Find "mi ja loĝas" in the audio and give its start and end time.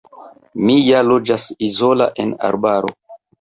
0.69-1.45